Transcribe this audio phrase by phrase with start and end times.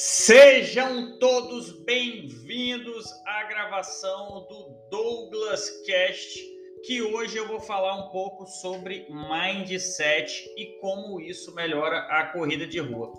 [0.00, 6.38] Sejam todos bem-vindos à gravação do Douglas Cast,
[6.86, 12.64] que hoje eu vou falar um pouco sobre mindset e como isso melhora a corrida
[12.64, 13.12] de rua.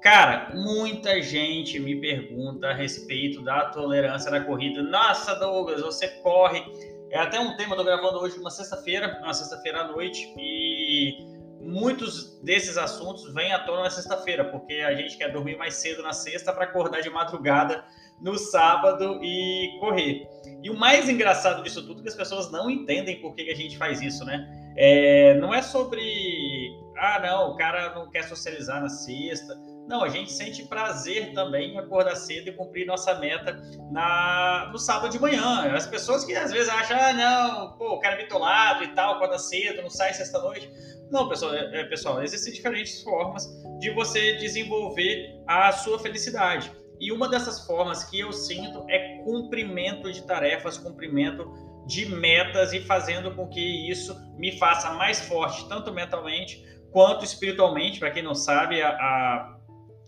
[0.00, 4.82] Cara, muita gente me pergunta a respeito da tolerância da corrida.
[4.82, 6.64] Nossa, Douglas, você corre.
[7.10, 11.31] É até um tema, eu tô gravando hoje uma sexta-feira, uma sexta-feira à noite, e
[11.72, 16.02] muitos desses assuntos vêm à tona na sexta-feira, porque a gente quer dormir mais cedo
[16.02, 17.84] na sexta para acordar de madrugada
[18.20, 20.28] no sábado e correr.
[20.62, 23.54] E o mais engraçado disso tudo é que as pessoas não entendem por que, a
[23.54, 24.46] gente faz isso, né?
[24.76, 29.58] É, não é sobre, ah, não, o cara não quer socializar na sexta.
[29.92, 33.60] Não, a gente sente prazer também em acordar cedo e cumprir nossa meta
[33.90, 35.70] na, no sábado de manhã.
[35.74, 39.16] As pessoas que às vezes acham, ah, não, pô, o cara é bitolado e tal,
[39.16, 40.72] acorda cedo, não sai sexta-noite.
[41.10, 43.46] Não, pessoal, é, é, pessoal, existem diferentes formas
[43.80, 46.72] de você desenvolver a sua felicidade.
[46.98, 51.52] E uma dessas formas que eu sinto é cumprimento de tarefas, cumprimento
[51.86, 57.98] de metas e fazendo com que isso me faça mais forte, tanto mentalmente quanto espiritualmente.
[57.98, 59.58] Para quem não sabe, a, a,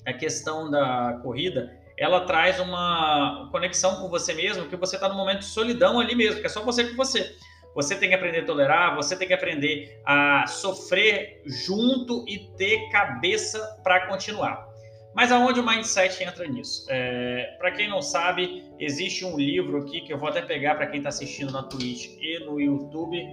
[0.06, 5.14] a, questão da corrida ela traz uma conexão com você mesmo, que você está no
[5.14, 7.36] momento de solidão ali mesmo, que é só você com você.
[7.74, 12.88] Você tem que aprender a tolerar, você tem que aprender a sofrer junto e ter
[12.90, 14.68] cabeça para continuar.
[15.14, 16.86] Mas aonde o mindset entra nisso?
[16.88, 20.88] É, para quem não sabe, existe um livro aqui que eu vou até pegar para
[20.88, 23.24] quem está assistindo na Twitch e no YouTube,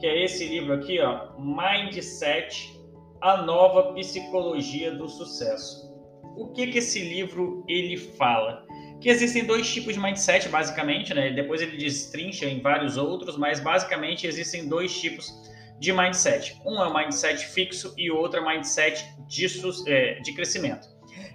[0.00, 2.80] que é esse livro aqui, ó, Mindset:
[3.20, 5.95] A Nova Psicologia do Sucesso.
[6.36, 8.66] O que que esse livro ele fala?
[9.00, 11.30] que existem dois tipos de mindset, basicamente, né?
[11.30, 15.30] Depois ele destrincha em vários outros, mas basicamente existem dois tipos
[15.78, 16.60] de mindset.
[16.64, 19.46] Um é o mindset fixo e outro é o mindset de,
[19.86, 20.88] é, de crescimento.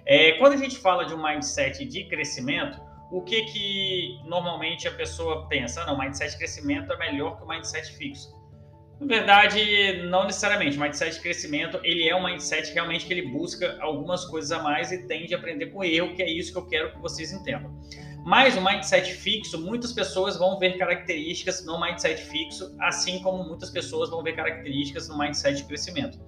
[0.04, 2.80] É, quando a gente fala de um mindset de crescimento,
[3.12, 5.82] o que que normalmente a pessoa pensa?
[5.82, 8.32] Ah, não, mindset de crescimento é melhor que o mindset fixo.
[9.02, 10.78] Na verdade, não necessariamente.
[10.78, 14.62] O mindset de crescimento, ele é um mindset realmente que ele busca algumas coisas a
[14.62, 17.32] mais e tende a aprender com erro, que é isso que eu quero que vocês
[17.32, 17.76] entendam.
[18.24, 23.70] Mas o mindset fixo, muitas pessoas vão ver características no mindset fixo, assim como muitas
[23.70, 26.20] pessoas vão ver características no mindset de crescimento.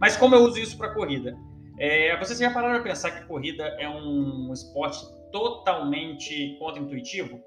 [0.00, 1.36] Mas como eu uso isso para corrida?
[1.78, 7.42] É, vocês já pararam a pensar que corrida é um esporte totalmente contra-intuitivo?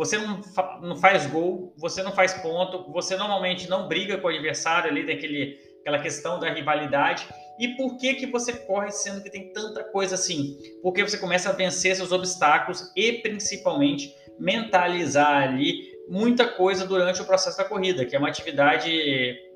[0.00, 4.28] Você não, fa não faz gol, você não faz ponto, você normalmente não briga com
[4.28, 7.28] o adversário ali, daquele, aquela questão da rivalidade.
[7.58, 10.56] E por que que você corre sendo que tem tanta coisa assim?
[10.82, 17.26] Porque você começa a vencer seus obstáculos e principalmente mentalizar ali muita coisa durante o
[17.26, 18.90] processo da corrida, que é uma atividade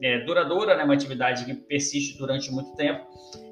[0.02, 0.84] é, duradoura, né?
[0.84, 3.02] uma atividade que persiste durante muito tempo.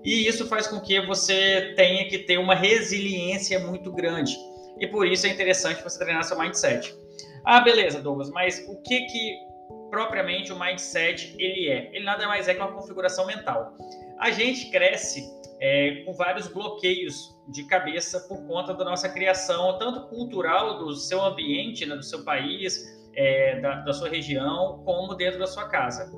[0.05, 4.37] E isso faz com que você tenha que ter uma resiliência muito grande
[4.79, 6.95] e por isso é interessante você treinar seu mindset.
[7.45, 9.37] Ah, beleza, Douglas, mas o que que
[9.91, 11.91] propriamente o mindset ele é?
[11.95, 13.77] Ele nada mais é que uma configuração mental.
[14.19, 15.23] A gente cresce
[15.61, 21.21] é, com vários bloqueios de cabeça por conta da nossa criação, tanto cultural do seu
[21.23, 22.85] ambiente, né, do seu país,
[23.15, 26.11] é, da, da sua região, como dentro da sua casa.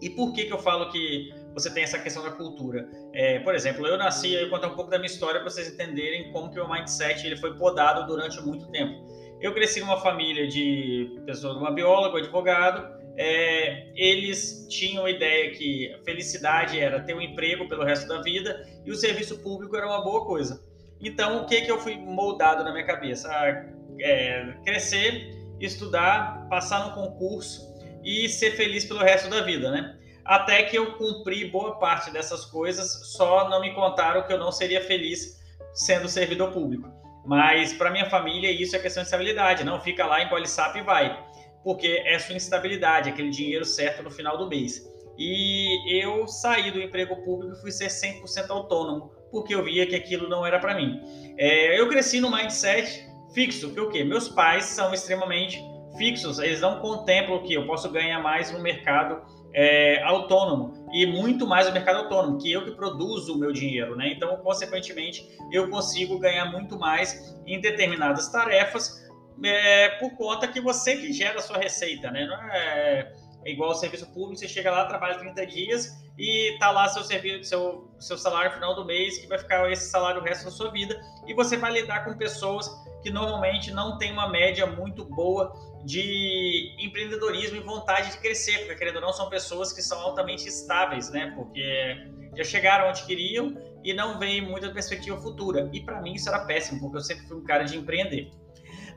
[0.00, 2.88] E por que que eu falo que você tem essa questão da cultura.
[3.12, 6.32] É, por exemplo, eu nasci, eu contar um pouco da minha história para vocês entenderem
[6.32, 8.94] como que o mindset ele foi podado durante muito tempo.
[9.40, 13.02] Eu cresci numa família de pessoas, uma bióloga, advogado.
[13.16, 18.22] É, eles tinham a ideia que a felicidade era ter um emprego pelo resto da
[18.22, 20.64] vida e o serviço público era uma boa coisa.
[21.00, 23.28] Então, o que que eu fui moldado na minha cabeça?
[23.28, 23.66] A,
[24.00, 25.28] é, crescer,
[25.60, 27.72] estudar, passar no concurso
[28.04, 29.98] e ser feliz pelo resto da vida, né?
[30.24, 34.52] Até que eu cumpri boa parte dessas coisas, só não me contaram que eu não
[34.52, 35.40] seria feliz
[35.74, 36.88] sendo servidor público.
[37.24, 40.82] Mas para minha família isso é questão de estabilidade, não fica lá, engole sapo e
[40.82, 41.24] vai,
[41.62, 44.90] porque é sua instabilidade, aquele dinheiro certo no final do mês.
[45.18, 49.94] E eu saí do emprego público e fui ser 100% autônomo, porque eu via que
[49.94, 51.00] aquilo não era para mim.
[51.36, 54.04] É, eu cresci no mindset fixo, que o quê?
[54.04, 55.62] Meus pais são extremamente
[55.96, 59.22] fixos, eles não contemplam que eu posso ganhar mais no mercado
[59.54, 63.96] é, autônomo e muito mais o mercado autônomo, que eu que produzo o meu dinheiro,
[63.96, 64.08] né?
[64.08, 69.02] Então, consequentemente, eu consigo ganhar muito mais em determinadas tarefas
[69.44, 72.26] é, por conta que você que gera a sua receita, né?
[72.26, 73.12] Não é,
[73.44, 77.02] é igual ao serviço público, você chega lá, trabalha 30 dias e tá lá seu
[77.02, 80.44] serviço, seu, seu salário no final do mês, que vai ficar esse salário o resto
[80.44, 82.70] da sua vida, e você vai lidar com pessoas
[83.02, 85.52] que normalmente não têm uma média muito boa
[85.84, 90.46] de empreendedorismo e vontade de crescer, porque querendo ou não, são pessoas que são altamente
[90.48, 91.32] estáveis, né?
[91.36, 91.96] Porque
[92.36, 95.68] já chegaram onde queriam e não vê muita perspectiva futura.
[95.72, 98.30] E para mim isso era péssimo, porque eu sempre fui um cara de empreender.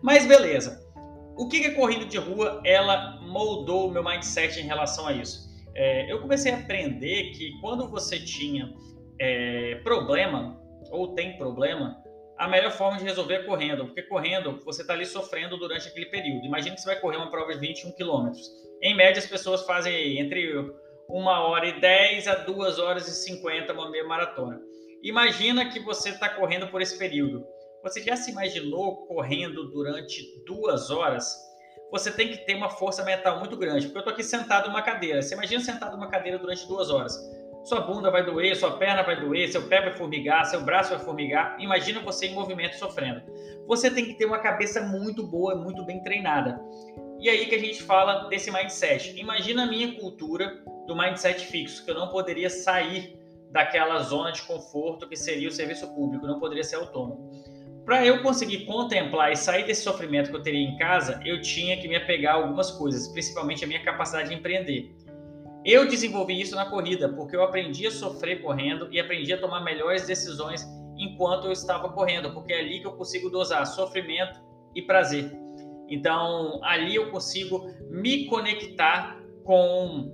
[0.01, 0.83] Mas beleza.
[1.37, 5.13] O que, que a corrida de rua ela moldou o meu mindset em relação a
[5.13, 5.49] isso?
[5.75, 8.73] É, eu comecei a aprender que quando você tinha
[9.19, 10.57] é, problema
[10.91, 12.01] ou tem problema,
[12.37, 16.07] a melhor forma de resolver é correndo, porque correndo você está ali sofrendo durante aquele
[16.07, 16.45] período.
[16.45, 18.51] Imagina que você vai correr uma prova de 21 quilômetros.
[18.81, 20.53] Em média, as pessoas fazem entre
[21.07, 24.59] uma hora e 10 a duas horas e 50 uma meia maratona.
[25.03, 27.45] Imagina que você está correndo por esse período.
[27.83, 31.37] Você já se imaginou correndo durante duas horas?
[31.91, 34.81] Você tem que ter uma força mental muito grande, porque eu estou aqui sentado numa
[34.81, 35.21] cadeira.
[35.21, 37.15] Você imagina sentado numa cadeira durante duas horas.
[37.65, 40.99] Sua bunda vai doer, sua perna vai doer, seu pé vai formigar, seu braço vai
[40.99, 41.57] formigar.
[41.59, 43.23] Imagina você em movimento sofrendo.
[43.65, 46.61] Você tem que ter uma cabeça muito boa, muito bem treinada.
[47.19, 49.19] E aí que a gente fala desse mindset.
[49.19, 53.17] Imagina a minha cultura do mindset fixo, que eu não poderia sair
[53.49, 57.31] daquela zona de conforto que seria o serviço público, não poderia ser autônomo.
[57.83, 61.77] Para eu conseguir contemplar e sair desse sofrimento que eu teria em casa, eu tinha
[61.81, 64.93] que me apegar a algumas coisas, principalmente a minha capacidade de empreender.
[65.65, 69.61] Eu desenvolvi isso na corrida, porque eu aprendi a sofrer correndo e aprendi a tomar
[69.61, 70.63] melhores decisões
[70.95, 74.39] enquanto eu estava correndo, porque é ali que eu consigo dosar sofrimento
[74.75, 75.31] e prazer.
[75.89, 80.11] Então, ali eu consigo me conectar com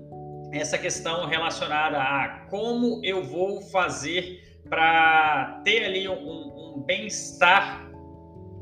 [0.54, 7.92] essa questão relacionada a como eu vou fazer para ter ali um, um bem-estar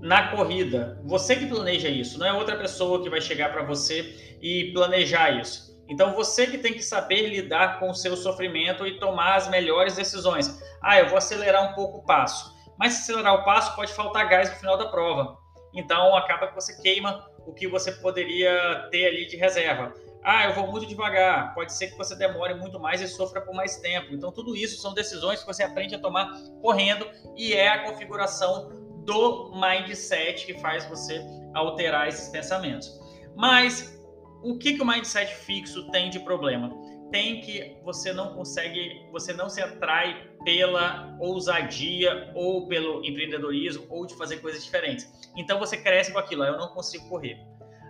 [0.01, 0.99] na corrida.
[1.05, 5.39] Você que planeja isso, não é outra pessoa que vai chegar para você e planejar
[5.39, 5.68] isso.
[5.89, 9.95] Então você que tem que saber lidar com o seu sofrimento e tomar as melhores
[9.95, 10.61] decisões.
[10.81, 12.55] Ah, eu vou acelerar um pouco o passo.
[12.77, 15.37] Mas se acelerar o passo, pode faltar gás no final da prova.
[15.73, 19.93] Então acaba que você queima o que você poderia ter ali de reserva.
[20.23, 21.53] Ah, eu vou muito devagar.
[21.55, 24.13] Pode ser que você demore muito mais e sofra por mais tempo.
[24.13, 26.31] Então tudo isso são decisões que você aprende a tomar
[26.61, 28.69] correndo e é a configuração
[29.05, 31.19] do mindset que faz você
[31.55, 32.99] alterar esses pensamentos.
[33.35, 33.98] Mas
[34.43, 36.71] o que, que o mindset fixo tem de problema?
[37.11, 44.05] Tem que você não consegue, você não se atrai pela ousadia ou pelo empreendedorismo ou
[44.05, 45.09] de fazer coisas diferentes.
[45.35, 47.37] Então você cresce com aquilo, ah, eu não consigo correr.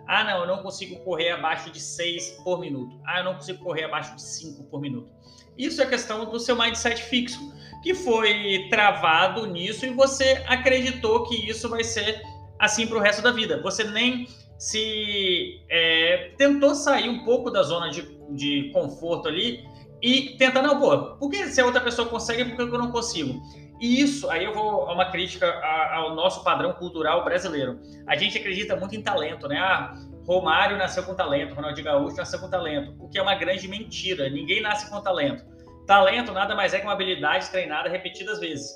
[0.08, 3.00] Ah, não, eu não consigo correr abaixo de 6 por minuto.
[3.06, 5.12] Ah, eu não consigo correr abaixo de 5 por minuto.
[5.56, 7.38] Isso é questão do seu mindset fixo,
[7.82, 12.22] que foi travado nisso e você acreditou que isso vai ser
[12.58, 13.60] assim para o resto da vida.
[13.62, 14.26] Você nem
[14.60, 18.02] se é, tentou sair um pouco da zona de,
[18.32, 19.64] de conforto ali
[20.02, 22.92] e tentar, não, pô, por que se a outra pessoa consegue, por que eu não
[22.92, 23.40] consigo?
[23.80, 25.50] E isso, aí eu vou a uma crítica
[25.94, 27.80] ao nosso padrão cultural brasileiro.
[28.06, 29.56] A gente acredita muito em talento, né?
[29.58, 29.94] Ah,
[30.26, 34.28] Romário nasceu com talento, Ronaldinho Gaúcho nasceu com talento, o que é uma grande mentira.
[34.28, 35.42] Ninguém nasce com talento.
[35.86, 38.70] Talento nada mais é que uma habilidade treinada repetidas vezes.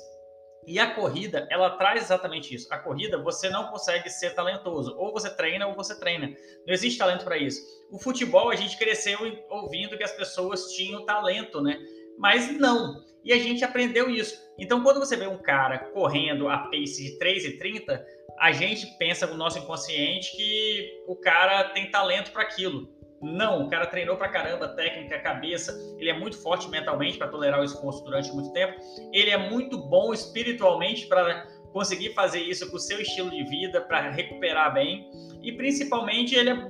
[0.67, 2.67] E a corrida, ela traz exatamente isso.
[2.73, 4.95] A corrida, você não consegue ser talentoso.
[4.97, 6.27] Ou você treina ou você treina.
[6.65, 7.61] Não existe talento para isso.
[7.91, 9.19] O futebol, a gente cresceu
[9.49, 11.77] ouvindo que as pessoas tinham talento, né?
[12.17, 13.03] Mas não.
[13.23, 14.39] E a gente aprendeu isso.
[14.57, 18.03] Então, quando você vê um cara correndo a pace de 3,30,
[18.39, 22.89] a gente pensa no nosso inconsciente que o cara tem talento para aquilo.
[23.21, 27.61] Não, o cara treinou pra caramba, técnica, cabeça, ele é muito forte mentalmente para tolerar
[27.61, 28.79] o esforço durante muito tempo.
[29.13, 33.81] Ele é muito bom espiritualmente para conseguir fazer isso com o seu estilo de vida,
[33.81, 35.09] para recuperar bem.
[35.41, 36.69] E principalmente ele é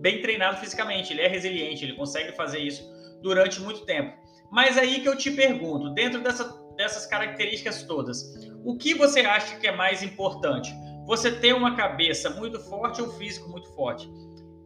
[0.00, 2.88] bem treinado fisicamente, ele é resiliente, ele consegue fazer isso
[3.20, 4.16] durante muito tempo.
[4.50, 6.44] Mas aí que eu te pergunto, dentro dessa,
[6.76, 8.22] dessas características todas,
[8.64, 10.72] o que você acha que é mais importante?
[11.06, 14.08] Você ter uma cabeça muito forte ou físico muito forte?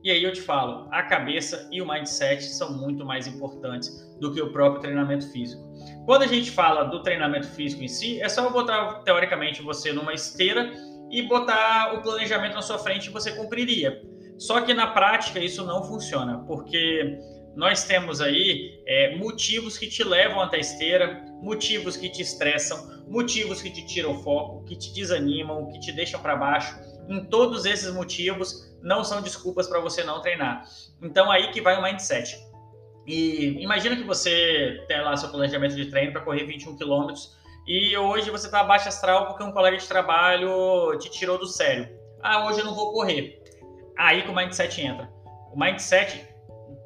[0.02, 4.32] E aí eu te falo, a cabeça e o mindset são muito mais importantes do
[4.32, 5.62] que o próprio treinamento físico.
[6.04, 10.12] Quando a gente fala do treinamento físico em si, é só botar teoricamente você numa
[10.12, 10.72] esteira
[11.10, 14.02] e botar o planejamento na sua frente e você cumpriria.
[14.38, 17.18] Só que na prática isso não funciona, porque
[17.54, 23.04] nós temos aí é, motivos que te levam até a esteira, motivos que te estressam,
[23.06, 26.74] motivos que te tiram o foco, que te desanimam, que te deixam para baixo.
[27.08, 30.64] Em todos esses motivos, não são desculpas para você não treinar.
[31.02, 32.36] Então aí que vai o mindset.
[33.06, 37.96] E imagina que você tem lá seu planejamento de treino para correr 21 quilômetros e
[37.96, 41.88] hoje você está abaixo astral porque um colega de trabalho te tirou do sério.
[42.20, 43.40] Ah, hoje eu não vou correr.
[43.96, 45.08] Aí que o mindset entra.
[45.52, 46.26] O mindset,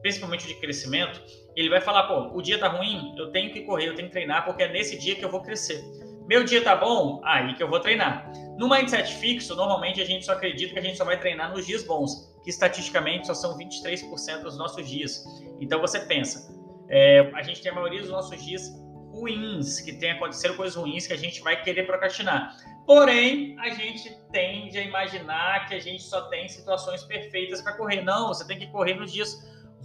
[0.03, 1.21] principalmente de crescimento,
[1.55, 4.13] ele vai falar, pô, o dia tá ruim, eu tenho que correr, eu tenho que
[4.13, 5.83] treinar porque é nesse dia que eu vou crescer.
[6.29, 7.21] Meu dia tá bom?
[7.25, 8.31] Aí que eu vou treinar.
[8.59, 11.67] No mindset fixo, normalmente a gente só acredita que a gente só vai treinar nos
[11.67, 15.25] dias bons, que estatisticamente só são 23% dos nossos dias.
[15.61, 16.53] Então você pensa,
[16.89, 18.73] é, a gente tem a maioria dos nossos dias
[19.13, 22.57] ruins, que tem acontecido coisas ruins que a gente vai querer procrastinar.
[22.85, 28.03] Porém, a gente tende a imaginar que a gente só tem situações perfeitas para correr.
[28.03, 29.37] Não, você tem que correr nos dias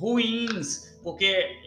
[0.02, 1.60] ruins, porque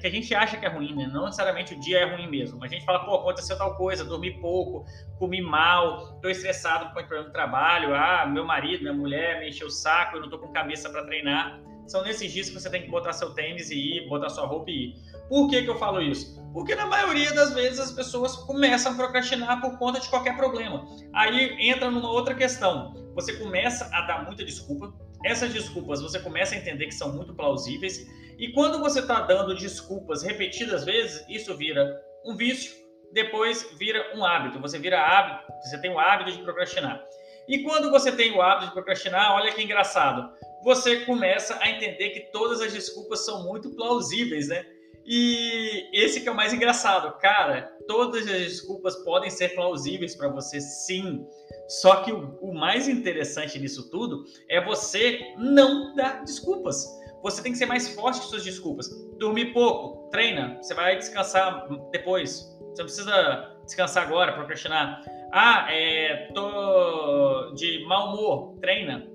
[0.00, 1.10] que a gente acha que é ruim, né?
[1.12, 2.62] Não necessariamente o dia é ruim mesmo.
[2.62, 4.84] A gente fala, pô, aconteceu tal coisa, dormi pouco,
[5.18, 9.48] comi mal, tô estressado com o problema do trabalho, ah, meu marido, minha mulher me
[9.48, 11.60] encheu o saco, eu não tô com cabeça para treinar.
[11.88, 14.70] São nesses dias que você tem que botar seu tênis e ir, botar sua roupa
[14.70, 14.94] e ir.
[15.28, 16.40] Por que, que eu falo isso?
[16.52, 20.86] Porque na maioria das vezes as pessoas começam a procrastinar por conta de qualquer problema.
[21.12, 22.94] Aí entra numa outra questão.
[23.16, 24.92] Você começa a dar muita desculpa,
[25.24, 28.06] essas desculpas você começa a entender que são muito plausíveis,
[28.38, 32.72] e quando você está dando desculpas repetidas vezes, isso vira um vício,
[33.12, 34.60] depois vira um hábito.
[34.60, 37.04] Você vira hábito, você tem o hábito de procrastinar.
[37.46, 40.30] E quando você tem o hábito de procrastinar, olha que engraçado,
[40.62, 44.64] você começa a entender que todas as desculpas são muito plausíveis, né?
[45.04, 50.28] E esse que é o mais engraçado, cara, todas as desculpas podem ser plausíveis para
[50.28, 51.26] você, sim.
[51.70, 56.84] Só que o, o, mais interessante nisso tudo é você não dar desculpas.
[57.22, 58.88] Você tem que ser mais forte que suas desculpas.
[59.20, 62.58] Dormir pouco, treina, você vai descansar depois.
[62.58, 65.04] Você não precisa descansar agora, procrastinar.
[65.30, 69.06] Ah, é, tô de mau humor, treina.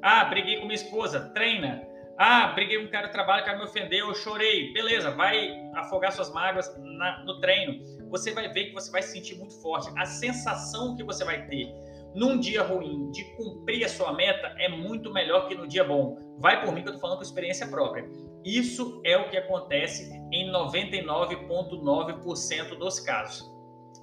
[0.00, 1.86] Ah, briguei com minha esposa, treina.
[2.16, 4.72] Ah, briguei com um cara do trabalho, o cara me ofendeu, eu chorei.
[4.72, 7.84] Beleza, vai afogar suas mágoas na, no treino.
[8.08, 9.90] Você vai ver que você vai se sentir muito forte.
[9.98, 11.70] A sensação que você vai ter
[12.14, 16.18] num dia ruim de cumprir a sua meta é muito melhor que no dia bom.
[16.38, 18.08] Vai por mim que eu tô falando com experiência própria.
[18.44, 23.44] Isso é o que acontece em 99,9% dos casos.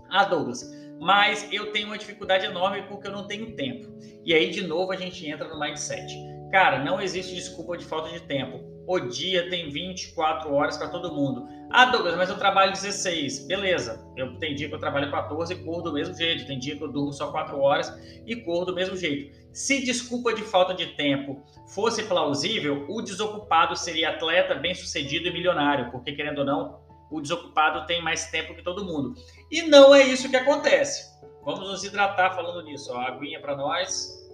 [0.10, 0.64] Ah, Douglas,
[1.00, 3.88] mas eu tenho uma dificuldade enorme porque eu não tenho tempo.
[4.24, 6.14] E aí, de novo, a gente entra no mindset.
[6.52, 8.75] Cara, não existe desculpa de falta de tempo.
[8.88, 11.48] O dia tem 24 horas para todo mundo.
[11.72, 13.48] Ah, Douglas, mas eu trabalho 16.
[13.48, 14.06] Beleza.
[14.15, 16.46] Eu tem dia que eu trabalho 14 e corro do mesmo jeito.
[16.46, 17.92] Tem dia que eu durmo só 4 horas
[18.25, 19.36] e corro do mesmo jeito.
[19.51, 25.92] Se desculpa de falta de tempo fosse plausível, o desocupado seria atleta, bem-sucedido e milionário,
[25.92, 29.13] porque querendo ou não, o desocupado tem mais tempo que todo mundo.
[29.50, 31.15] E não é isso que acontece.
[31.44, 32.92] Vamos nos hidratar falando nisso.
[32.92, 34.25] Ó, aguinha para nós.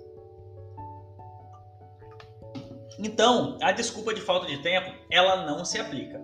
[3.00, 6.22] Então, a desculpa de falta de tempo, ela não se aplica.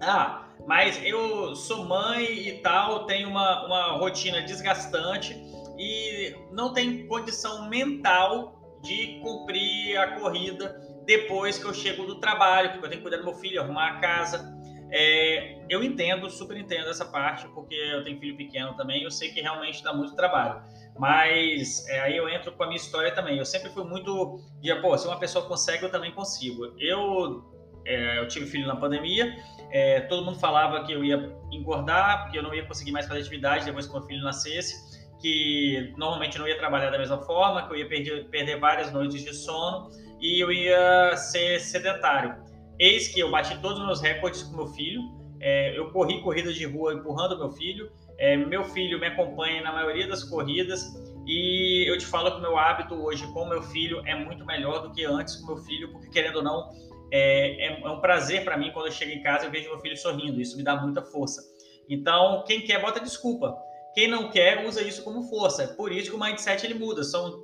[0.00, 5.36] Ah, mas eu sou mãe e tal, tenho uma, uma rotina desgastante
[5.78, 12.70] e não tenho condição mental de cumprir a corrida depois que eu chego do trabalho,
[12.70, 14.55] porque eu tenho que cuidar do meu filho, arrumar a casa.
[14.90, 19.32] É, eu entendo, super entendo essa parte, porque eu tenho filho pequeno também, eu sei
[19.32, 20.62] que realmente dá muito trabalho.
[20.98, 23.36] Mas é, aí eu entro com a minha história também.
[23.36, 26.74] Eu sempre fui muito de, pô, se uma pessoa consegue, eu também consigo.
[26.78, 27.44] Eu,
[27.84, 29.36] é, eu tive filho na pandemia,
[29.70, 33.20] é, todo mundo falava que eu ia engordar, porque eu não ia conseguir mais fazer
[33.20, 37.66] atividade depois que meu filho nascesse, que normalmente eu não ia trabalhar da mesma forma,
[37.66, 39.90] que eu ia perder, perder várias noites de sono
[40.20, 42.45] e eu ia ser sedentário.
[42.78, 45.02] Eis que eu bati todos os meus recordes com meu filho.
[45.40, 47.90] É, eu corri corridas de rua empurrando meu filho.
[48.18, 50.82] É, meu filho me acompanha na maioria das corridas
[51.26, 54.80] e eu te falo que o meu hábito hoje com meu filho é muito melhor
[54.82, 56.70] do que antes com meu filho, porque querendo ou não,
[57.12, 59.80] é, é, é um prazer para mim quando eu chego em casa e vejo meu
[59.80, 60.40] filho sorrindo.
[60.40, 61.42] Isso me dá muita força.
[61.88, 63.56] Então, quem quer, bota desculpa.
[63.94, 65.68] Quem não quer, usa isso como força.
[65.68, 67.02] Por isso que o mindset ele muda.
[67.02, 67.42] São,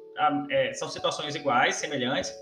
[0.51, 2.33] é, são situações iguais, semelhantes,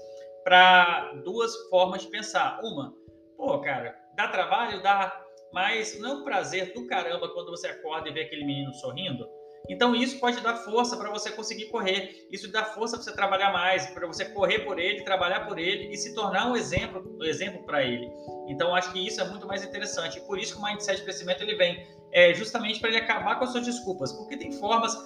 [0.45, 2.61] para duas formas de pensar.
[2.63, 2.95] Uma,
[3.37, 4.83] pô, cara, dá trabalho?
[4.83, 5.25] Dá.
[5.53, 9.29] Mas não é um prazer do caramba quando você acorda e vê aquele menino sorrindo?
[9.69, 12.27] Então isso pode dar força para você conseguir correr.
[12.31, 15.93] Isso dá força para você trabalhar mais, para você correr por ele, trabalhar por ele
[15.93, 18.11] e se tornar um exemplo, um exemplo para ele.
[18.49, 20.19] Então acho que isso é muito mais interessante.
[20.19, 23.37] E por isso que o mindset de crescimento ele vem é justamente para ele acabar
[23.39, 24.97] com as suas desculpas, porque tem formas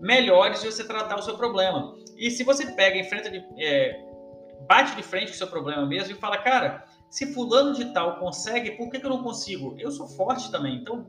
[0.00, 1.94] melhores de você tratar o seu problema.
[2.16, 4.00] E se você pega em frente de, é,
[4.66, 8.18] bate de frente com o seu problema mesmo e fala, cara, se fulano de tal
[8.18, 9.76] consegue, por que, que eu não consigo?
[9.78, 11.06] Eu sou forte também, então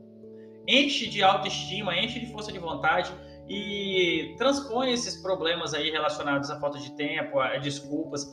[0.66, 3.12] enche de autoestima, enche de força de vontade
[3.48, 8.26] e transpõe esses problemas aí relacionados à falta de tempo, a desculpas,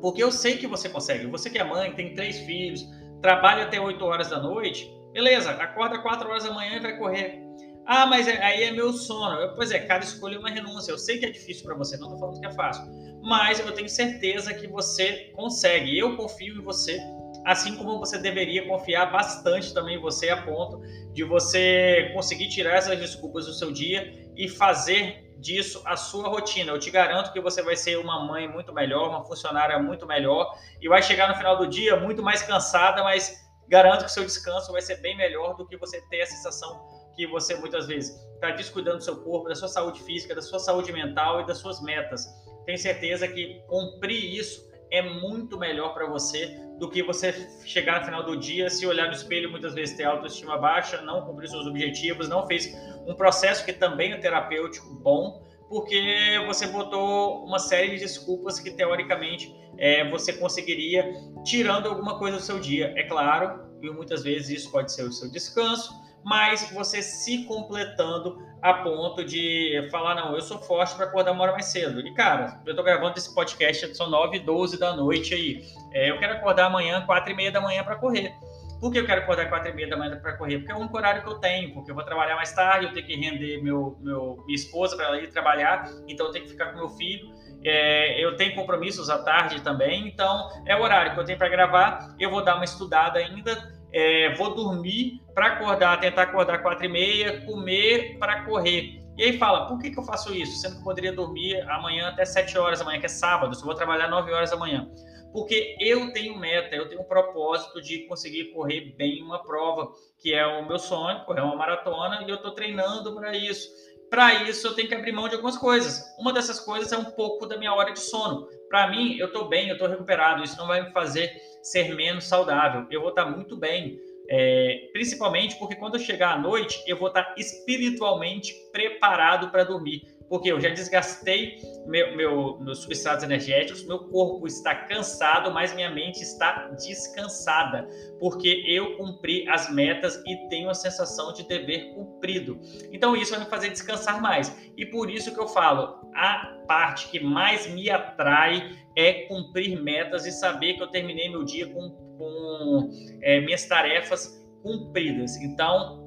[0.00, 1.26] porque eu sei que você consegue.
[1.26, 2.86] Você que é mãe, tem três filhos,
[3.20, 7.42] trabalha até 8 horas da noite, beleza, acorda 4 horas da manhã e vai correr.
[7.84, 9.40] Ah, mas é, aí é meu sono.
[9.40, 10.92] Eu, pois é, cada escolha é uma renúncia.
[10.92, 12.84] Eu sei que é difícil para você, não estou falando que é fácil
[13.22, 15.96] mas eu tenho certeza que você consegue.
[15.96, 17.00] Eu confio em você,
[17.46, 20.80] assim como você deveria confiar bastante também em você, a ponto
[21.12, 26.72] de você conseguir tirar essas desculpas do seu dia e fazer disso a sua rotina.
[26.72, 30.52] Eu te garanto que você vai ser uma mãe muito melhor, uma funcionária muito melhor
[30.80, 34.72] e vai chegar no final do dia muito mais cansada, mas garanto que seu descanso
[34.72, 38.50] vai ser bem melhor do que você ter a sensação que você muitas vezes está
[38.50, 41.80] descuidando do seu corpo, da sua saúde física, da sua saúde mental e das suas
[41.82, 42.26] metas.
[42.64, 47.32] Tenho certeza que cumprir isso é muito melhor para você do que você
[47.64, 51.24] chegar no final do dia, se olhar no espelho, muitas vezes ter autoestima baixa, não
[51.24, 52.74] cumprir seus objetivos, não fez
[53.06, 58.70] um processo que também é terapêutico bom, porque você botou uma série de desculpas que
[58.70, 61.10] teoricamente é, você conseguiria
[61.42, 62.92] tirando alguma coisa do seu dia.
[62.94, 68.40] É claro, e muitas vezes isso pode ser o seu descanso, mas você se completando
[68.60, 72.00] a ponto de falar, não, eu sou forte para acordar uma hora mais cedo.
[72.00, 75.64] E, cara, eu tô gravando esse podcast, são 9 e 12 da noite aí.
[75.92, 78.32] É, eu quero acordar amanhã, 4 e meia da manhã para correr.
[78.80, 80.58] Por que eu quero acordar 4 e meia da manhã para correr?
[80.58, 82.92] Porque é o único horário que eu tenho, porque eu vou trabalhar mais tarde, eu
[82.92, 86.50] tenho que render meu, meu, minha esposa para ela ir trabalhar, então eu tenho que
[86.50, 87.32] ficar com meu filho.
[87.64, 91.48] É, eu tenho compromissos à tarde também, então é o horário que eu tenho para
[91.48, 92.14] gravar.
[92.18, 96.88] Eu vou dar uma estudada ainda é, vou dormir para acordar, tentar acordar quatro e
[96.88, 99.02] meia, comer para correr.
[99.16, 100.58] E aí fala, por que, que eu faço isso?
[100.58, 103.66] Sendo que poderia dormir amanhã até 7 horas da manhã, que é sábado, se eu
[103.66, 104.90] vou trabalhar 9 horas da manhã.
[105.32, 110.32] Porque eu tenho meta, eu tenho um propósito de conseguir correr bem uma prova, que
[110.34, 113.68] é o meu sonho, correr uma maratona, e eu estou treinando para isso.
[114.10, 116.04] Para isso, eu tenho que abrir mão de algumas coisas.
[116.18, 118.46] Uma dessas coisas é um pouco da minha hora de sono.
[118.68, 120.42] Para mim, eu estou bem, eu estou recuperado.
[120.42, 122.86] Isso não vai me fazer ser menos saudável.
[122.90, 123.98] Eu vou estar muito bem.
[124.28, 130.02] É, principalmente porque quando eu chegar à noite, eu vou estar espiritualmente preparado para dormir
[130.32, 135.90] porque eu já desgastei meu, meu, meus substratos energéticos, meu corpo está cansado, mas minha
[135.90, 137.86] mente está descansada,
[138.18, 142.58] porque eu cumpri as metas e tenho a sensação de dever cumprido.
[142.90, 144.56] Então isso vai me fazer descansar mais.
[144.74, 150.26] E por isso que eu falo, a parte que mais me atrai é cumprir metas
[150.26, 152.90] e saber que eu terminei meu dia com, com
[153.22, 155.36] é, minhas tarefas cumpridas.
[155.36, 156.02] Então,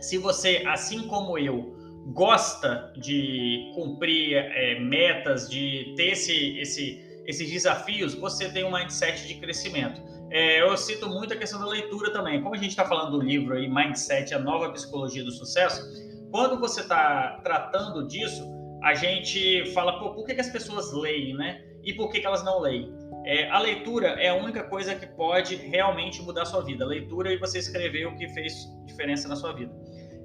[0.00, 1.76] se você, assim como eu,
[2.08, 9.26] gosta de cumprir é, metas, de ter esse, esse, esses desafios, você tem um mindset
[9.28, 10.02] de crescimento.
[10.30, 12.42] É, eu cito muito a questão da leitura também.
[12.42, 15.82] Como a gente está falando do livro aí, Mindset, a nova psicologia do sucesso,
[16.30, 18.42] quando você está tratando disso,
[18.82, 21.62] a gente fala, pô, por que, que, as pessoas leem, né?
[21.82, 22.92] E por que, que elas não leem?
[23.24, 26.84] É, a leitura é a única coisa que pode realmente mudar a sua vida.
[26.84, 29.72] A leitura e você escrever o que fez diferença na sua vida.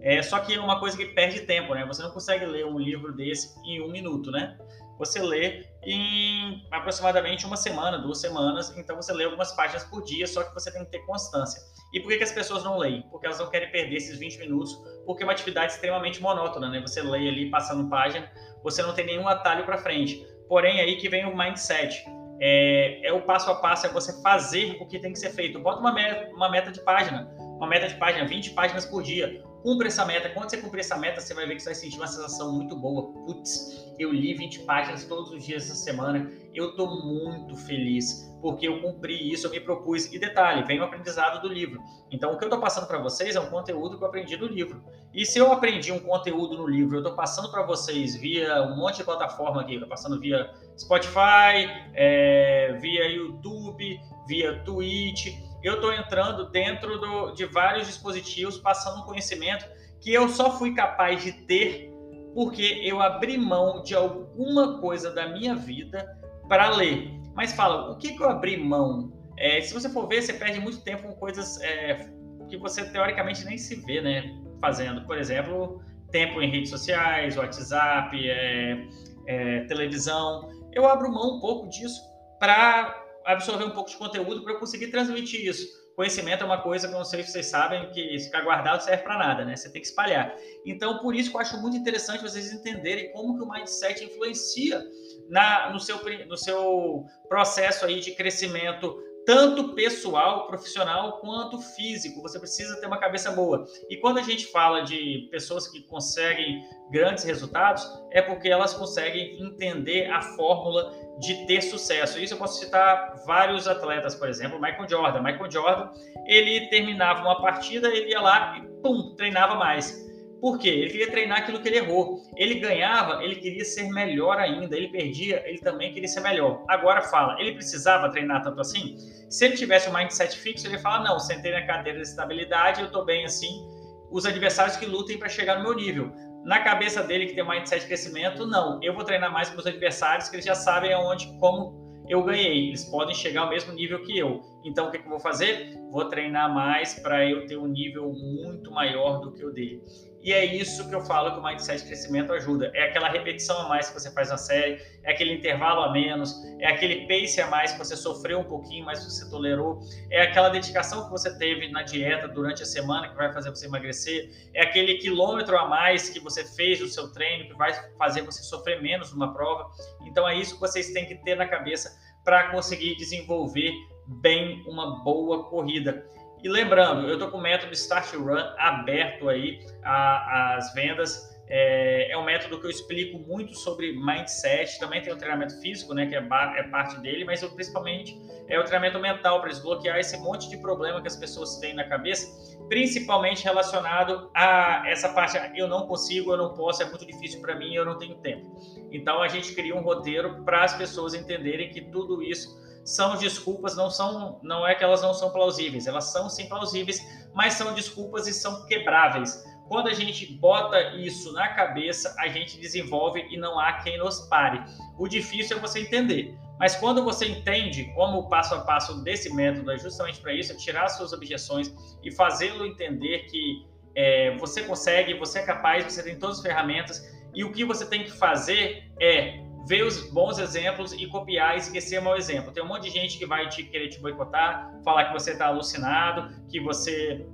[0.01, 1.85] É, só que é uma coisa que perde tempo, né?
[1.85, 4.57] Você não consegue ler um livro desse em um minuto, né?
[4.97, 10.25] Você lê em aproximadamente uma semana, duas semanas, então você lê algumas páginas por dia,
[10.25, 11.61] só que você tem que ter constância.
[11.93, 13.03] E por que, que as pessoas não leem?
[13.11, 14.73] Porque elas não querem perder esses 20 minutos,
[15.05, 16.81] porque é uma atividade extremamente monótona, né?
[16.81, 18.31] Você lê ali passando página,
[18.63, 20.25] você não tem nenhum atalho para frente.
[20.47, 22.05] Porém, aí que vem o mindset.
[22.39, 25.59] É, é, o passo a passo, é você fazer o que tem que ser feito.
[25.59, 29.43] Bota uma meta, uma meta de página, uma meta de página, 20 páginas por dia
[29.67, 30.29] cumpra essa meta.
[30.29, 32.73] Quando você cumprir essa meta, você vai ver que você vai sentir uma sensação muito
[32.73, 33.11] boa.
[33.25, 36.31] Putz, eu li 20 páginas todos os dias essa semana.
[36.53, 40.05] Eu estou muito feliz porque eu cumpri isso, eu me propus.
[40.13, 41.81] E detalhe, vem o aprendizado do livro.
[42.09, 44.45] Então, o que eu estou passando para vocês é um conteúdo que eu aprendi no
[44.45, 44.81] livro.
[45.13, 48.77] E se eu aprendi um conteúdo no livro, eu estou passando para vocês via um
[48.77, 55.93] monte de plataforma aqui, estou passando via Spotify, é, via YouTube, via Twitch eu estou
[55.93, 59.65] entrando dentro do, de vários dispositivos, passando um conhecimento
[59.99, 61.91] que eu só fui capaz de ter
[62.37, 66.07] porque eu abri mão de alguma coisa da minha vida
[66.47, 67.11] para ler.
[67.33, 69.11] Mas fala, o que, que eu abri mão?
[69.37, 72.07] É, se você for ver, você perde muito tempo com coisas é,
[72.47, 75.03] que você teoricamente nem se vê né, fazendo.
[75.07, 78.87] Por exemplo, tempo em redes sociais, WhatsApp, é,
[79.25, 80.47] é televisão.
[80.73, 81.99] Eu abro mão um pouco disso
[82.39, 85.67] para absorver um pouco de conteúdo para eu conseguir transmitir isso.
[85.95, 89.03] Conhecimento é uma coisa que eu não sei se vocês sabem que ficar guardado serve
[89.03, 89.55] para nada, né?
[89.55, 90.35] Você tem que espalhar.
[90.63, 94.83] Então, por isso que eu acho muito interessante vocês entenderem como que o mindset influencia
[95.27, 98.95] na, no, seu, no seu processo aí de crescimento
[99.27, 102.21] tanto pessoal, profissional, quanto físico.
[102.21, 103.65] Você precisa ter uma cabeça boa.
[103.89, 109.37] E quando a gente fala de pessoas que conseguem grandes resultados, é porque elas conseguem
[109.41, 112.17] entender a fórmula de ter sucesso.
[112.17, 115.21] Isso eu posso citar vários atletas, por exemplo, Michael Jordan.
[115.21, 115.91] Michael Jordan,
[116.25, 120.06] ele terminava uma partida, ele ia lá e pum, treinava mais.
[120.39, 120.69] Por quê?
[120.69, 122.21] Ele queria treinar aquilo que ele errou.
[122.35, 124.75] Ele ganhava, ele queria ser melhor ainda.
[124.75, 126.63] Ele perdia, ele também queria ser melhor.
[126.67, 128.95] Agora fala, ele precisava treinar tanto assim?
[129.29, 132.87] Se ele tivesse um mindset fixo, ele fala: não, sentei na cadeira de estabilidade, eu
[132.87, 133.67] estou bem assim.
[134.11, 136.11] Os adversários que lutem para chegar no meu nível.
[136.45, 138.79] Na cabeça dele, que tem um mindset de crescimento, não.
[138.81, 142.69] Eu vou treinar mais com os adversários, que eles já sabem aonde, como eu ganhei.
[142.69, 144.41] Eles podem chegar ao mesmo nível que eu.
[144.63, 145.77] Então, o que, que eu vou fazer?
[145.91, 149.81] Vou treinar mais para eu ter um nível muito maior do que o dele.
[150.27, 152.69] E é isso que eu falo que o Mindset de Crescimento ajuda.
[152.75, 156.35] É aquela repetição a mais que você faz na série, é aquele intervalo a menos,
[156.59, 159.79] é aquele pace a mais que você sofreu um pouquinho, mas você tolerou,
[160.11, 163.67] é aquela dedicação que você teve na dieta durante a semana que vai fazer você
[163.67, 168.21] emagrecer, é aquele quilômetro a mais que você fez no seu treino que vai fazer
[168.23, 169.71] você sofrer menos numa prova.
[170.05, 171.89] Então é isso que vocês têm que ter na cabeça
[172.25, 173.71] para conseguir desenvolver
[174.05, 176.05] bem uma boa corrida.
[176.43, 181.35] E lembrando, eu estou com o método Start Run aberto aí às vendas.
[181.49, 184.79] É, é, um método que eu explico muito sobre mindset.
[184.79, 188.19] Também tem o treinamento físico, né, que é, é parte dele, mas eu, principalmente
[188.49, 191.85] é o treinamento mental para desbloquear esse monte de problema que as pessoas têm na
[191.85, 195.37] cabeça, principalmente relacionado a essa parte.
[195.55, 198.45] Eu não consigo, eu não posso, é muito difícil para mim, eu não tenho tempo.
[198.91, 203.75] Então a gente cria um roteiro para as pessoas entenderem que tudo isso são desculpas,
[203.75, 207.73] não são, não é que elas não são plausíveis, elas são sim plausíveis, mas são
[207.73, 209.43] desculpas e são quebráveis.
[209.67, 214.21] Quando a gente bota isso na cabeça, a gente desenvolve e não há quem nos
[214.29, 214.63] pare.
[214.97, 216.33] O difícil é você entender.
[216.57, 220.53] Mas quando você entende como o passo a passo desse método é justamente para isso,
[220.53, 226.01] é tirar suas objeções e fazê-lo entender que é, você consegue, você é capaz, você
[226.01, 230.39] tem todas as ferramentas e o que você tem que fazer é ver os bons
[230.39, 232.53] exemplos e copiar e esquecer mau exemplo.
[232.53, 235.47] Tem um monte de gente que vai te querer te boicotar, falar que você está
[235.47, 237.27] alucinado, que você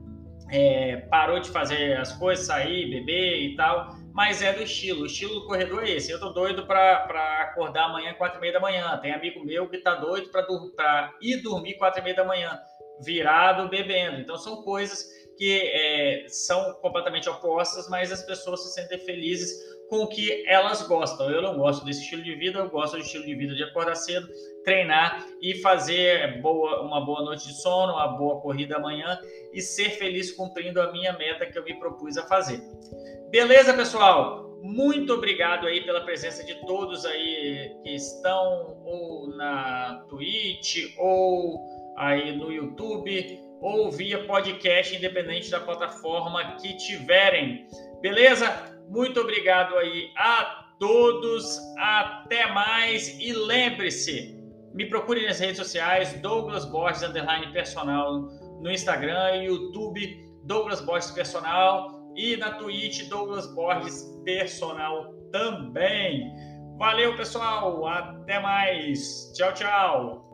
[0.52, 5.04] é, parou de fazer as coisas, sair, beber e tal, mas é do estilo.
[5.04, 6.12] O estilo do corredor é esse.
[6.12, 8.98] Eu tô doido para acordar amanhã, quatro e meia da manhã.
[8.98, 12.60] Tem amigo meu que tá doido para ir dormir quatro e meia da manhã,
[13.06, 14.20] virado, bebendo.
[14.20, 20.04] Então são coisas que é, são completamente opostas, mas as pessoas se sentem felizes com
[20.04, 21.30] o que elas gostam.
[21.30, 23.96] Eu não gosto desse estilo de vida, eu gosto do estilo de vida de acordar
[23.96, 24.28] cedo,
[24.64, 29.20] treinar e fazer boa, uma boa noite de sono, uma boa corrida amanhã
[29.54, 32.62] e ser feliz cumprindo a minha meta que eu me propus a fazer.
[33.30, 34.60] Beleza, pessoal?
[34.62, 41.60] Muito obrigado aí pela presença de todos aí que estão ou na Twitch ou
[41.98, 47.66] aí no YouTube ou via podcast, independente da plataforma que tiverem.
[48.02, 48.73] Beleza?
[48.90, 51.60] Muito obrigado aí a todos.
[51.78, 54.38] Até mais e lembre-se,
[54.74, 58.22] me procure nas redes sociais Douglas Borges underline personal
[58.62, 66.32] no Instagram e YouTube Douglas Borges personal e na Twitch Douglas Borges personal também.
[66.78, 67.86] Valeu, pessoal.
[67.88, 69.32] Até mais.
[69.36, 70.33] Tchau, tchau.